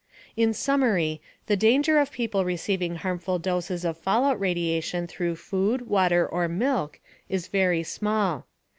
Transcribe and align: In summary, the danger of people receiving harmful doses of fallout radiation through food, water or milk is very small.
In 0.35 0.51
summary, 0.55 1.21
the 1.45 1.55
danger 1.55 1.99
of 1.99 2.11
people 2.11 2.43
receiving 2.43 2.95
harmful 2.95 3.37
doses 3.37 3.85
of 3.85 3.99
fallout 3.99 4.39
radiation 4.39 5.05
through 5.05 5.35
food, 5.35 5.81
water 5.87 6.25
or 6.25 6.47
milk 6.47 6.99
is 7.29 7.45
very 7.45 7.83
small. 7.83 8.47